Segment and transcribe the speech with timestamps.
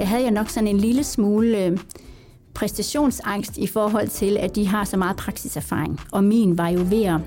[0.00, 1.78] der havde jeg nok sådan en lille smule øh,
[2.54, 6.00] præstationsangst i forhold til, at de har så meget praksiserfaring.
[6.12, 7.20] Og min var jo ved at,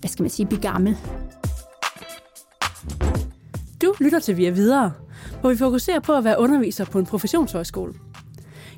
[0.00, 0.96] hvad skal man sige, blive gammel.
[3.82, 4.92] Du lytter til Via Videre,
[5.40, 7.94] hvor vi fokuserer på at være underviser på en professionshøjskole.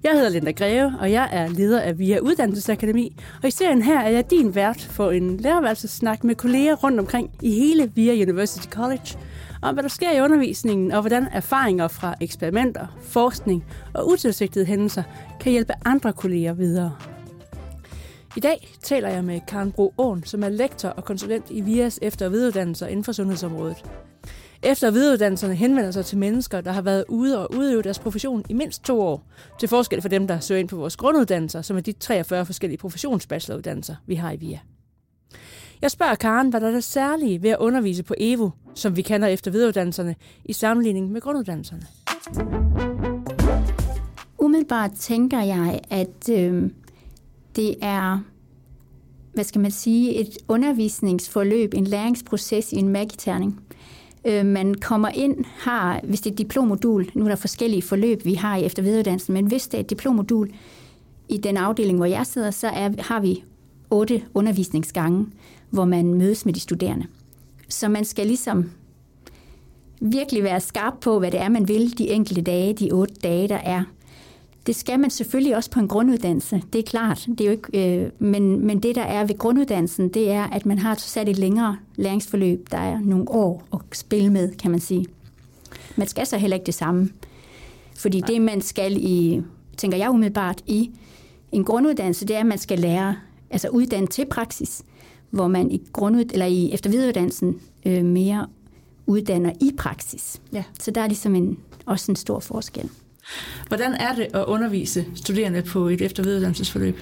[0.03, 4.01] Jeg hedder Linda Greve, og jeg er leder af VIA Uddannelsesakademi, og i serien her
[4.01, 8.69] er jeg din vært for en lærerværelsesnak med kolleger rundt omkring i hele VIA University
[8.69, 9.19] College,
[9.63, 13.65] om hvad der sker i undervisningen, og hvordan erfaringer fra eksperimenter, forskning
[13.95, 15.03] og utilsigtede hændelser
[15.41, 16.97] kan hjælpe andre kolleger videre.
[18.37, 21.99] I dag taler jeg med Karen Bro Åen, som er lektor og konsulent i VIAs
[22.03, 23.85] efter- og videreuddannelser inden for sundhedsområdet.
[24.63, 28.45] Efter- og videreuddannelserne henvender sig til mennesker, der har været ude og udøve deres profession
[28.49, 29.27] i mindst to år,
[29.61, 32.79] til forskel for dem, der søger ind på vores grunduddannelser, som er de 43 forskellige
[32.79, 34.59] professionsbacheloruddannelser, vi har i VIA.
[35.83, 39.03] Jeg spørger Karen, hvad der er det særlige ved at undervise på EVO, som vi
[39.03, 41.83] kender efter videreuddannelserne, i sammenligning med grunduddannelserne.
[44.39, 46.71] Umiddelbart tænker jeg, at øh,
[47.57, 48.19] det er,
[49.35, 53.61] hvad skal man sige, et undervisningsforløb, en læringsproces i en magiterning.
[54.25, 58.25] Øh, man kommer ind, har, hvis det er et diplomodul, nu er der forskellige forløb,
[58.25, 60.51] vi har i efter videreuddannelsen, men hvis det er et diplomodul
[61.29, 63.45] i den afdeling, hvor jeg sidder, så er, har vi
[63.91, 65.27] otte undervisningsgange,
[65.71, 67.07] hvor man mødes med de studerende.
[67.69, 68.71] Så man skal ligesom
[70.01, 73.49] virkelig være skarp på, hvad det er, man vil de enkelte dage, de otte dage,
[73.49, 73.83] der er.
[74.67, 77.27] Det skal man selvfølgelig også på en grunduddannelse, det er klart.
[77.39, 80.67] Det er jo ikke, øh, men, men det, der er ved grunduddannelsen, det er, at
[80.67, 82.71] man har sat et længere læringsforløb.
[82.71, 85.07] Der er nogle år at spille med, kan man sige.
[85.97, 87.11] Man skal så heller ikke det samme.
[87.97, 89.43] Fordi det, man skal i,
[89.77, 90.91] tænker jeg umiddelbart, i
[91.53, 93.17] en grunduddannelse, det er, at man skal lære,
[93.51, 94.83] altså uddanne til praksis,
[95.31, 98.47] hvor man i, grundud, eller i eftervidereuddannelsen øh, mere
[99.07, 100.41] uddanner i praksis.
[100.53, 100.65] Ja.
[100.81, 102.91] Så der er ligesom en, også en stor forskel.
[103.69, 106.99] Hvordan er det at undervise studerende på et eftervidereuddannelsesforløb?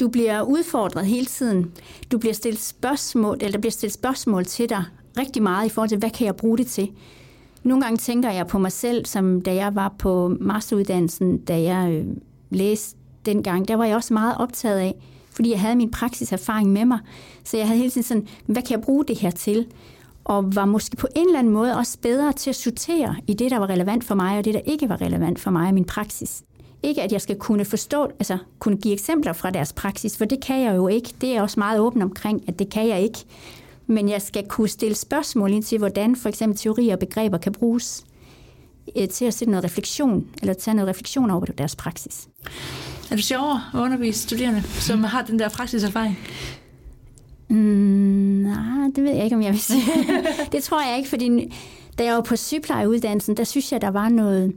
[0.00, 1.72] Du bliver udfordret hele tiden.
[2.12, 4.84] Du bliver stillet spørgsmål, eller der bliver stillet spørgsmål til dig
[5.18, 6.90] rigtig meget i forhold til, hvad kan jeg bruge det til?
[7.62, 11.92] Nogle gange tænker jeg på mig selv, som da jeg var på masteruddannelsen, da jeg
[11.92, 12.06] øh,
[12.50, 12.96] læste
[13.26, 14.94] dengang, der var jeg også meget optaget af,
[15.32, 16.98] fordi jeg havde min praksiserfaring med mig.
[17.44, 19.66] Så jeg havde hele tiden sådan, hvad kan jeg bruge det her til?
[20.24, 23.50] og var måske på en eller anden måde også bedre til at sortere i det,
[23.50, 25.84] der var relevant for mig, og det, der ikke var relevant for mig og min
[25.84, 26.42] praksis.
[26.82, 30.44] Ikke at jeg skal kunne forstå, altså kunne give eksempler fra deres praksis, for det
[30.44, 31.14] kan jeg jo ikke.
[31.20, 33.18] Det er jeg også meget åben omkring, at det kan jeg ikke.
[33.86, 37.52] Men jeg skal kunne stille spørgsmål ind til, hvordan for eksempel teorier og begreber kan
[37.52, 38.04] bruges
[38.96, 42.28] øh, til at sætte noget refleksion, eller tage noget refleksion over deres praksis.
[43.12, 46.18] Er det sjovere at undervise studerende, som har den der praksiserfaring?
[47.48, 49.82] Mm, nej, det ved jeg ikke, om jeg vil sige.
[50.52, 51.52] det tror jeg ikke, fordi
[51.98, 54.52] da jeg var på sygeplejeuddannelsen, der synes jeg, der var noget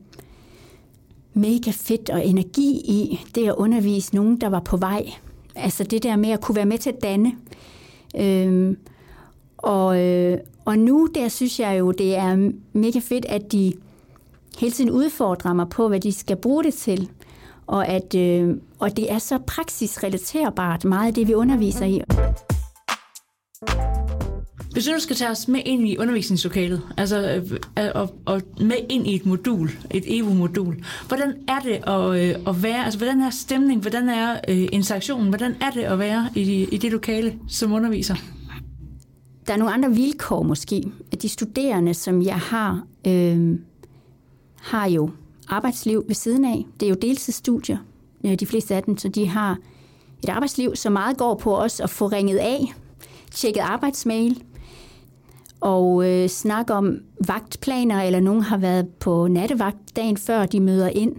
[1.33, 5.11] mega fedt og energi i det at undervise nogen, der var på vej.
[5.55, 7.31] Altså det der med at kunne være med til at danne.
[8.17, 8.77] Øhm,
[9.57, 13.73] og, øh, og nu der synes jeg jo, det er mega fedt, at de
[14.59, 17.09] hele tiden udfordrer mig på, hvad de skal bruge det til.
[17.67, 22.01] Og, at, øh, og det er så praksisrelaterbart meget af det, vi underviser i.
[24.75, 27.43] Hvis du skal tage os med ind i undervisningslokalet, altså
[27.79, 30.75] øh, og, og med ind i et modul, et EVO-modul,
[31.07, 35.29] hvordan er det at, øh, at være, altså hvordan er stemning, hvordan er øh, interaktionen,
[35.29, 38.15] hvordan er det at være i, i det lokale som underviser?
[39.47, 40.83] Der er nogle andre vilkår måske.
[41.11, 43.59] At de studerende, som jeg har, øh,
[44.61, 45.09] har jo
[45.47, 46.65] arbejdsliv ved siden af.
[46.79, 47.77] Det er jo deltidsstudier,
[48.39, 49.57] de fleste af dem, så de har
[50.23, 52.73] et arbejdsliv, som meget går på os at få ringet af,
[53.31, 54.43] tjekket arbejdsmail,
[55.61, 56.97] og øh, snakke om
[57.27, 61.15] vagtplaner, eller nogen har været på nattevagt dagen før de møder ind.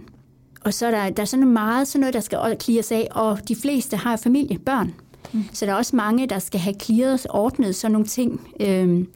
[0.65, 3.39] Og så er der, der er sådan meget sådan noget, der skal klires af, og
[3.47, 4.93] de fleste har familie, børn.
[5.33, 5.43] Mm.
[5.53, 8.47] Så der er også mange, der skal have clearet, ordnet sådan nogle ting.
[8.59, 9.07] Øhm,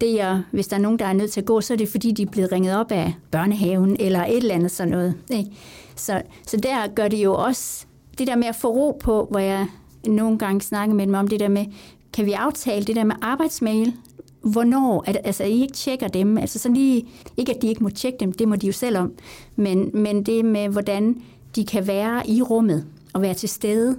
[0.00, 1.88] det er, hvis der er nogen, der er nødt til at gå, så er det
[1.88, 5.14] fordi, de er blevet ringet op af børnehaven, eller et eller andet sådan noget.
[5.30, 5.50] Ikke?
[5.96, 7.86] Så, så der gør det jo også,
[8.18, 9.66] det der med at få ro på, hvor jeg
[10.06, 11.66] nogle gange snakker med dem om det der med,
[12.12, 13.94] kan vi aftale det der med arbejdsmail,
[14.42, 17.06] hvornår, at, altså I ikke tjekker dem, altså sådan lige,
[17.36, 19.12] ikke at de ikke må tjekke dem, det må de jo selv om,
[19.56, 21.22] men, men det med, hvordan
[21.56, 23.98] de kan være i rummet og være til stede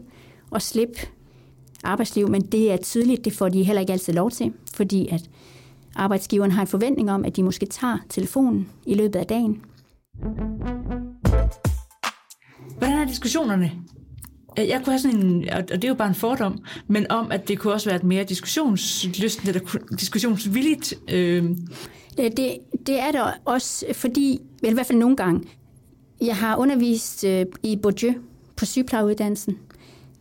[0.51, 0.99] og slippe
[1.83, 5.29] arbejdsliv, men det er tydeligt, det får de heller ikke altid lov til, fordi at
[5.95, 9.61] arbejdsgiveren har en forventning om, at de måske tager telefonen i løbet af dagen.
[12.77, 13.71] Hvordan er diskussionerne
[14.67, 17.47] jeg kunne have sådan en, og det er jo bare en fordom, men om, at
[17.47, 19.61] det kunne også være et mere diskussionslysten eller
[19.99, 20.93] diskussionsvilligt.
[21.11, 21.43] Øh.
[22.17, 22.57] Det, det,
[22.87, 25.41] det er der også, fordi, eller i hvert fald nogle gange,
[26.21, 28.13] jeg har undervist øh, i Bourdieu
[28.55, 29.57] på sygeplejeuddannelsen.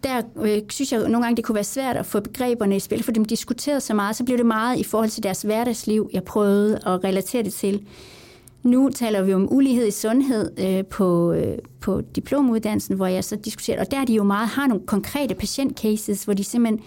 [0.02, 3.02] Der øh, synes jeg nogle gange, det kunne være svært at få begreberne i spil,
[3.02, 6.24] for de diskuterede så meget, så blev det meget i forhold til deres hverdagsliv, jeg
[6.24, 7.86] prøvede at relatere det til.
[8.62, 13.36] Nu taler vi om ulighed i sundhed øh, på, øh, på diplomuddannelsen, hvor jeg så
[13.36, 16.80] diskuterer, og der er de jo meget, har nogle konkrete patientcases, hvor de simpelthen,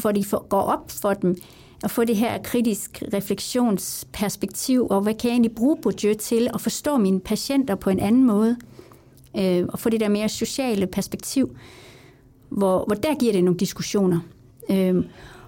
[0.00, 1.36] hvor de får, går op for dem,
[1.84, 6.60] at få det her kritisk refleksionsperspektiv, og hvad kan jeg egentlig bruge budget til at
[6.60, 8.56] forstå mine patienter på en anden måde,
[9.38, 11.56] øh, og få det der mere sociale perspektiv,
[12.50, 14.20] hvor, hvor der giver det nogle diskussioner.
[14.70, 15.04] Øh,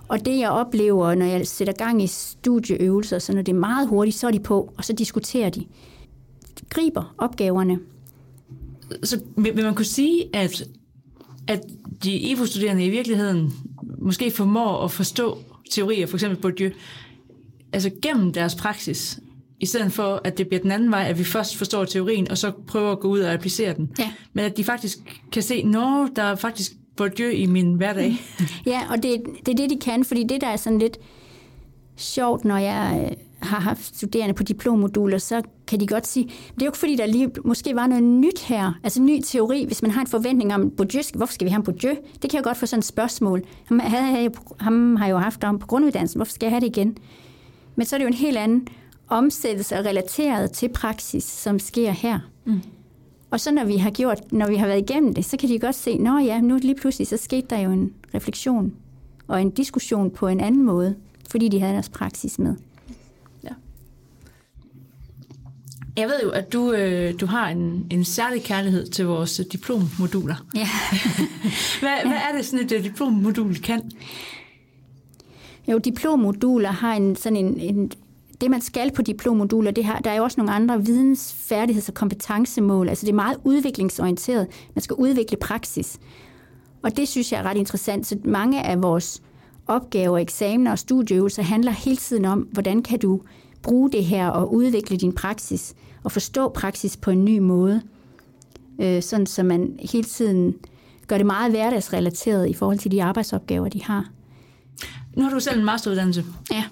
[0.08, 3.88] og det jeg oplever, når jeg sætter gang i studieøvelser, så når det er meget
[3.88, 5.60] hurtigt, så er de på, og så diskuterer de.
[6.60, 7.78] de griber opgaverne.
[9.02, 10.64] Så vil man kunne sige, at,
[11.48, 11.60] at
[12.04, 13.52] de EVO-studerende i virkeligheden
[13.98, 15.38] måske formår at forstå
[15.70, 16.70] teorier, for eksempel Bourdieu,
[17.72, 19.20] altså gennem deres praksis,
[19.60, 22.38] i stedet for, at det bliver den anden vej, at vi først forstår teorien, og
[22.38, 23.90] så prøver at gå ud og applicere den.
[23.98, 24.12] Ja.
[24.32, 24.98] Men at de faktisk
[25.32, 28.22] kan se, når der er faktisk Bourdieu i min hverdag.
[28.38, 28.44] Mm.
[28.66, 30.98] Ja, og det, det er det, de kan, fordi det, der er sådan lidt
[31.96, 33.16] sjovt, når jeg øh,
[33.48, 36.96] har haft studerende på diplommoduler, så kan de godt sige, det er jo ikke fordi,
[36.96, 40.54] der lige måske var noget nyt her, altså ny teori, hvis man har en forventning
[40.54, 41.96] om Bourdieu, hvorfor skal vi have en Bourdieu?
[42.22, 43.42] Det kan jeg godt få sådan et spørgsmål.
[43.64, 44.30] Ham, havde jeg,
[44.60, 46.96] ham har jeg jo haft om på grunduddannelsen, hvorfor skal jeg have det igen?
[47.76, 48.68] Men så er det jo en helt anden
[49.08, 52.18] omsættelse og relateret til praksis, som sker her.
[52.44, 52.60] Mm.
[53.32, 55.58] Og så når vi har gjort, når vi har været igennem det, så kan de
[55.58, 58.72] godt se, nå ja, nu lige pludselig, så skete der jo en refleksion
[59.28, 60.96] og en diskussion på en anden måde,
[61.30, 62.54] fordi de havde deres praksis med.
[63.44, 63.48] Ja.
[65.96, 70.46] Jeg ved jo, at du, øh, du har en, en særlig kærlighed til vores diplommoduler.
[70.54, 70.60] Ja.
[71.80, 72.08] hvad, ja.
[72.08, 73.90] hvad er det sådan et diplommodul kan?
[75.68, 77.92] Jo, diplommoduler har en, sådan en, en
[78.42, 81.88] det, man skal på diplommoduler, det har, der er jo også nogle andre videns-, færdigheds-
[81.88, 82.88] og kompetencemål.
[82.88, 84.46] Altså det er meget udviklingsorienteret.
[84.74, 85.98] Man skal udvikle praksis.
[86.82, 88.06] Og det synes jeg er ret interessant.
[88.06, 89.22] Så mange af vores
[89.66, 93.20] opgaver, eksamener og studieøvelser handler hele tiden om, hvordan kan du
[93.62, 95.74] bruge det her og udvikle din praksis
[96.04, 97.82] og forstå praksis på en ny måde.
[98.80, 100.54] Øh, sådan så man hele tiden
[101.06, 104.08] gør det meget hverdagsrelateret i forhold til de arbejdsopgaver, de har.
[105.16, 106.24] Nu har du selv en masteruddannelse.
[106.52, 106.64] Ja.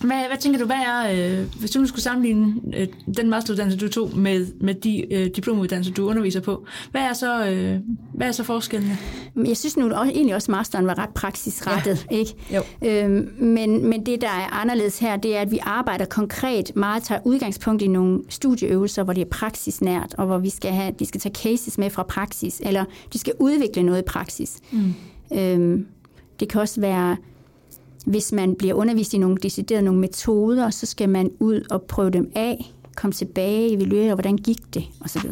[0.00, 3.78] Hvad, hvad tænker du, hvad er, øh, hvis du nu skulle sammenligne øh, den masteruddannelse,
[3.78, 7.80] du tog med, med de øh, diplomuddannelser, du underviser på, hvad er så, øh,
[8.14, 8.98] hvad er så forskellene?
[9.36, 12.06] Jeg synes nu også, egentlig også, at masteren var ret praksisrettet.
[12.10, 12.16] Ja.
[12.16, 12.34] Ikke?
[12.54, 12.62] Jo.
[12.88, 17.02] Øhm, men, men det, der er anderledes her, det er, at vi arbejder konkret meget,
[17.02, 21.06] tager udgangspunkt i nogle studieøvelser, hvor det er praksisnært, og hvor vi skal have, de
[21.06, 24.58] skal tage cases med fra praksis, eller de skal udvikle noget i praksis.
[24.70, 24.94] Mm.
[25.32, 25.86] Øhm,
[26.40, 27.16] det kan også være
[28.06, 32.10] hvis man bliver undervist i nogle deciderede nogle metoder, så skal man ud og prøve
[32.10, 35.22] dem af, komme tilbage, evaluere, hvordan gik det, osv.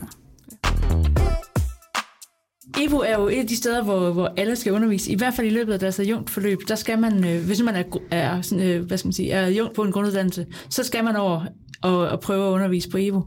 [2.81, 5.47] EVO er jo et af de steder, hvor, hvor alle skal undervise, i hvert fald
[5.47, 6.59] i løbet af deres adjunktforløb.
[6.69, 9.47] Der skal man, øh, hvis man er, er, sådan, øh, hvad skal man sige, er
[9.47, 11.47] adjunkt på en grunduddannelse, så skal man over
[11.83, 13.23] og, og prøve at undervise på EVO.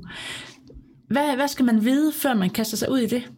[1.08, 3.32] Hvad, hvad skal man vide, før man kaster sig ud i det?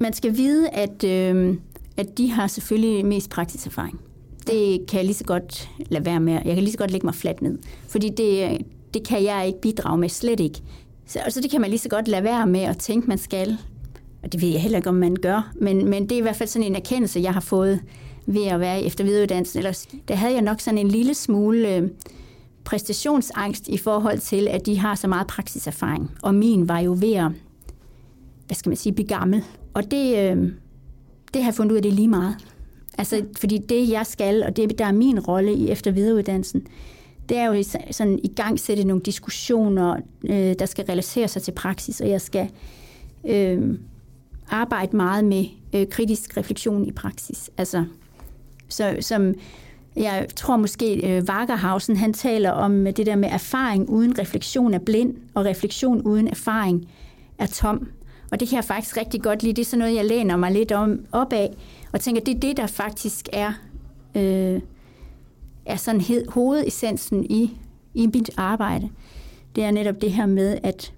[0.00, 1.56] Man skal vide, at, øh,
[1.96, 4.00] at de har selvfølgelig mest praksiserfaring
[4.46, 6.32] det kan jeg lige så godt lade være med.
[6.32, 7.58] Jeg kan lige så godt lægge mig fladt ned.
[7.88, 8.58] Fordi det,
[8.94, 10.62] det kan jeg ikke bidrage med, slet ikke.
[11.06, 13.58] Så altså, det kan man lige så godt lade være med at tænke, man skal.
[14.22, 15.52] Og det ved jeg heller ikke, om man gør.
[15.60, 17.80] Men, men det er i hvert fald sådan en erkendelse, jeg har fået
[18.26, 19.58] ved at være efter videreuddannelsen.
[19.58, 21.88] Ellers, der havde jeg nok sådan en lille smule øh,
[22.64, 26.10] præstationsangst i forhold til, at de har så meget praksiserfaring.
[26.22, 27.30] Og min var jo ved at,
[28.46, 29.44] hvad skal man sige, blive gammel.
[29.74, 30.52] Og det, øh,
[31.34, 32.36] det har jeg fundet ud af, det lige meget.
[33.00, 36.66] Altså, fordi det, jeg skal, og det, der er min rolle i efter videreuddannelsen,
[37.28, 41.52] det er jo sådan i gang sætte nogle diskussioner, øh, der skal relatere sig til
[41.52, 42.50] praksis, og jeg skal
[43.28, 43.78] øh,
[44.50, 47.50] arbejde meget med øh, kritisk refleksion i praksis.
[47.58, 47.84] Altså,
[48.68, 49.34] så, som
[49.96, 54.78] jeg tror måske, øh, Wagerhausen, han taler om det der med erfaring uden refleksion er
[54.78, 56.88] blind, og refleksion uden erfaring
[57.38, 57.88] er tom.
[58.30, 59.52] Og det kan jeg faktisk rigtig godt lide.
[59.52, 61.56] Det er sådan noget, jeg læner mig lidt om, op af.
[61.92, 63.52] Og tænker, det er det, der faktisk er,
[64.14, 64.60] øh,
[65.66, 67.58] er sådan hed, hovedessensen i,
[67.94, 68.88] i mit arbejde.
[69.56, 70.92] Det er netop det her med, at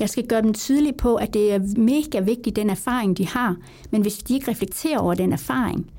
[0.00, 3.56] jeg skal gøre dem tydeligt på, at det er mega vigtigt, den erfaring, de har.
[3.90, 5.90] Men hvis de ikke reflekterer over den erfaring,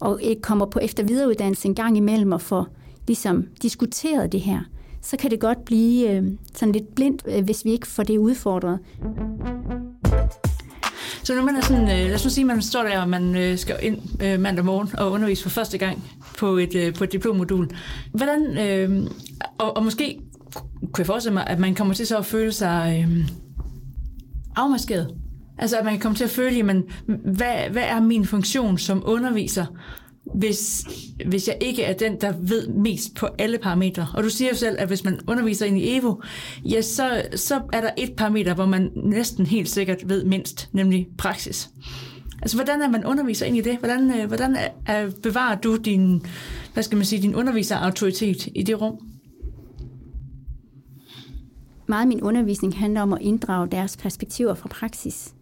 [0.00, 2.66] og ikke kommer på efter videreuddannelse en gang imellem og får
[3.06, 4.60] ligesom diskuteret det her,
[5.02, 6.24] så kan det godt blive øh,
[6.54, 8.78] sådan lidt blindt, øh, hvis vi ikke får det udfordret.
[11.26, 13.08] Så når man er sådan, øh, lad os nu sige, at man står der, og
[13.08, 16.04] man øh, skal ind øh, mandag morgen og undervise for første gang
[16.38, 17.68] på et, øh, på et diplommodul.
[18.12, 19.10] Hvordan, øh,
[19.58, 20.20] og, og måske
[20.80, 23.28] kunne jeg forestille mig, at man kommer til så at føle sig øh,
[24.56, 25.14] afmaskeret.
[25.58, 29.02] Altså at man kan komme til at føle, jamen, hvad, hvad er min funktion som
[29.06, 29.66] underviser?
[30.36, 30.84] Hvis,
[31.26, 34.08] hvis jeg ikke er den, der ved mest på alle parametre.
[34.14, 36.22] Og du siger jo selv, at hvis man underviser ind i EVO,
[36.64, 41.08] ja, så, så er der et parameter, hvor man næsten helt sikkert ved mindst, nemlig
[41.18, 41.70] praksis.
[42.42, 43.78] Altså, hvordan er man underviser ind i det?
[43.78, 46.22] Hvordan, øh, hvordan er, bevarer du din,
[46.72, 48.98] hvad skal man sige, din underviserautoritet i det rum?
[51.86, 55.34] Meget af min undervisning handler om at inddrage deres perspektiver fra praksis.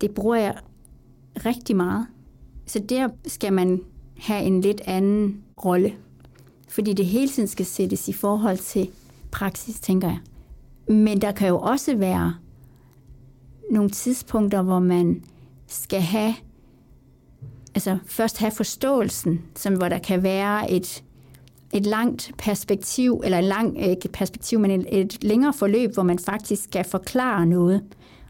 [0.00, 0.54] Det bruger jeg
[1.46, 2.06] rigtig meget.
[2.68, 3.80] Så der skal man
[4.18, 5.94] have en lidt anden rolle,
[6.68, 8.90] fordi det hele tiden skal sættes i forhold til
[9.30, 10.18] praksis, tænker jeg.
[10.94, 12.34] Men der kan jo også være
[13.70, 15.24] nogle tidspunkter, hvor man
[15.66, 16.34] skal have,
[17.74, 21.04] altså først have forståelsen, som hvor der kan være et,
[21.72, 26.18] et langt perspektiv, eller et lang, ikke perspektiv, men et, et længere forløb, hvor man
[26.18, 27.82] faktisk skal forklare noget.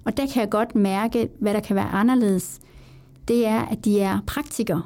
[0.05, 2.61] Og der kan jeg godt mærke, hvad der kan være anderledes
[3.29, 4.83] det er, at de er praktikere.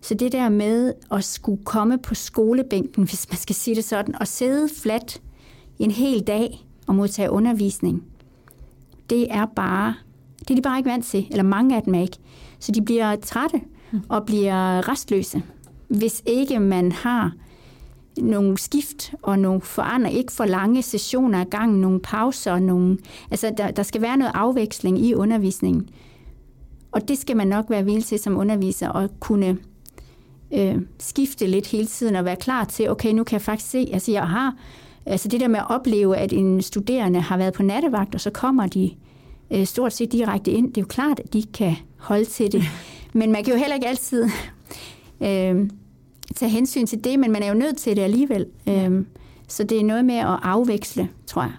[0.00, 4.14] Så det der med at skulle komme på skolebænken, hvis man skal sige det sådan,
[4.20, 5.22] og sidde fladt
[5.78, 8.04] en hel dag og modtage undervisning,
[9.10, 9.94] det er bare,
[10.38, 12.18] det er de bare ikke vant til, eller mange af dem er ikke.
[12.58, 13.60] Så de bliver trætte
[14.08, 15.42] og bliver restløse,
[15.88, 17.32] hvis ikke man har
[18.18, 22.98] nogle skift og nogle forandre, ikke for lange sessioner af gangen, nogle pauser, nogle,
[23.30, 25.88] altså der, der skal være noget afveksling i undervisningen.
[26.92, 29.58] Og det skal man nok være villig til som underviser at kunne
[30.54, 33.90] øh, skifte lidt hele tiden og være klar til, okay, nu kan jeg faktisk se,
[33.92, 34.56] altså jeg har,
[35.06, 38.30] altså det der med at opleve, at en studerende har været på nattevagt, og så
[38.30, 38.90] kommer de
[39.50, 42.62] øh, stort set direkte ind, det er jo klart, at de kan holde til det.
[43.12, 44.24] Men man kan jo heller ikke altid
[45.20, 45.70] øh,
[46.36, 48.46] tage hensyn til det, men man er jo nødt til det alligevel.
[48.68, 49.04] Øh,
[49.48, 51.52] så det er noget med at afveksle, tror jeg.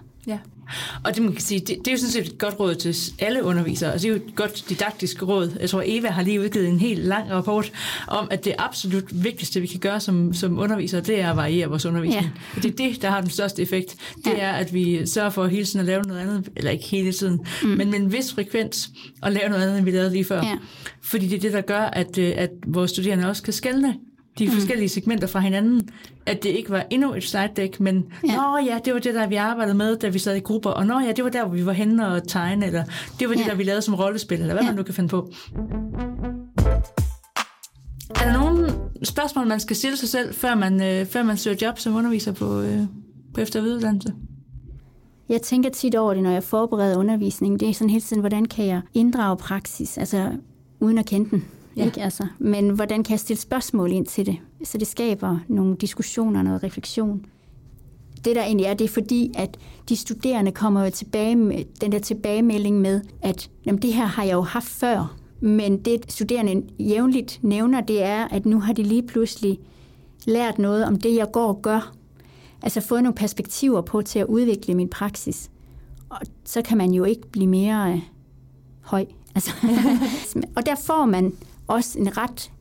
[1.04, 2.96] Og det, man kan sige, det, det er jo sådan set et godt råd til
[3.18, 3.92] alle undervisere.
[3.92, 5.56] Altså, det er jo et godt didaktisk råd.
[5.60, 7.72] Jeg tror, Eva har lige udgivet en helt lang rapport
[8.06, 11.68] om, at det absolut vigtigste, vi kan gøre som, som undervisere, det er at variere
[11.68, 12.32] vores undervisning.
[12.56, 12.60] Ja.
[12.62, 13.96] Det er det, der har den største effekt.
[14.16, 14.38] Det ja.
[14.38, 17.40] er, at vi sørger for hele tiden at lave noget andet, eller ikke hele tiden,
[17.62, 17.68] mm.
[17.68, 18.90] men med en vis frekvens,
[19.22, 20.42] og lave noget andet, end vi lavede lige før.
[20.42, 20.56] Ja.
[21.02, 23.94] Fordi det er det, der gør, at, øh, at vores studerende også kan skelne
[24.40, 24.52] de mm.
[24.52, 25.88] forskellige segmenter fra hinanden,
[26.26, 28.36] at det ikke var endnu et slide deck, men ja.
[28.36, 30.86] nå ja, det var det, der vi arbejdede med, da vi sad i grupper, og
[30.86, 32.84] nå ja, det var der, hvor vi var henne og tegne, eller
[33.20, 33.50] det var det, ja.
[33.50, 34.68] der vi lavede som rollespil, eller hvad ja.
[34.68, 35.32] man nu kan finde på.
[38.10, 41.56] Er der nogle spørgsmål, man skal stille sig selv, før man, øh, før man søger
[41.62, 42.80] job som underviser på, øh,
[43.34, 44.14] på efter- og
[45.28, 47.60] Jeg tænker tit over det, når jeg forbereder undervisning.
[47.60, 50.30] Det er sådan hele tiden, hvordan kan jeg inddrage praksis, altså
[50.80, 51.44] uden at kende den.
[51.76, 51.84] Ja.
[51.84, 52.02] Ikke?
[52.02, 54.36] Altså, men hvordan kan jeg stille spørgsmål ind til det?
[54.64, 57.26] Så det skaber nogle diskussioner, noget refleksion.
[58.24, 59.56] Det der egentlig er, det er fordi, at
[59.88, 64.24] de studerende kommer jo tilbage med den der tilbagemelding med, at jamen, det her har
[64.24, 65.16] jeg jo haft før.
[65.40, 69.58] Men det studerende jævnligt nævner, det er, at nu har de lige pludselig
[70.26, 71.92] lært noget om det, jeg går og gør.
[72.62, 75.50] Altså fået nogle perspektiver på til at udvikle min praksis.
[76.08, 78.00] Og så kan man jo ikke blive mere øh,
[78.80, 79.06] høj.
[79.34, 79.50] Altså,
[80.56, 81.32] og der får man
[81.70, 82.52] også en ret,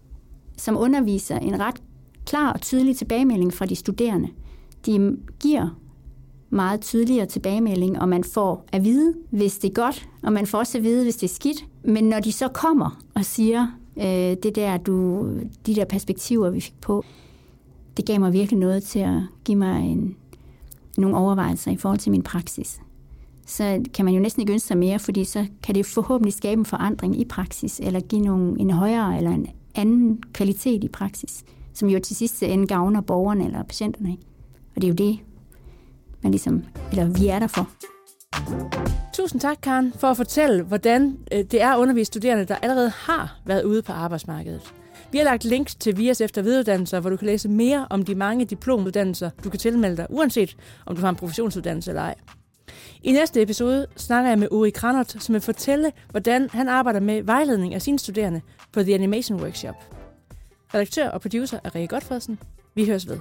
[0.57, 1.81] som underviser, en ret
[2.25, 4.27] klar og tydelig tilbagemelding fra de studerende.
[4.85, 5.79] De giver
[6.49, 10.57] meget tydeligere tilbagemelding, og man får at vide, hvis det er godt, og man får
[10.57, 11.65] også at vide, hvis det er skidt.
[11.83, 15.25] Men når de så kommer og siger, øh, det der, du,
[15.65, 17.03] de der perspektiver, vi fik på,
[17.97, 20.15] det gav mig virkelig noget til at give mig en,
[20.97, 22.81] nogle overvejelser i forhold til min praksis.
[23.49, 26.59] Så kan man jo næsten ikke ønske sig mere, fordi så kan det forhåbentlig skabe
[26.59, 31.43] en forandring i praksis, eller give nogle, en højere eller en anden kvalitet i praksis,
[31.73, 34.11] som jo til sidst ende gavner borgerne eller patienterne.
[34.11, 34.23] Ikke?
[34.75, 35.19] Og det er jo det,
[36.21, 37.69] man ligesom, eller vi er der for.
[39.13, 42.89] Tusind tak, Karen, for at fortælle, hvordan øh, det er at undervise studerende, der allerede
[42.89, 44.73] har været ude på arbejdsmarkedet.
[45.11, 48.15] Vi har lagt links til VIAs efter videreuddannelser, hvor du kan læse mere om de
[48.15, 52.15] mange diplomuddannelser, du kan tilmelde dig, uanset om du har en professionsuddannelse eller ej.
[53.03, 57.23] I næste episode snakker jeg med Uri Kranert, som vil fortælle, hvordan han arbejder med
[57.23, 58.41] vejledning af sine studerende
[58.73, 59.75] på The Animation Workshop.
[60.73, 62.39] Redaktør og producer er Rikke Godfredsen.
[62.75, 63.19] Vi høres ved.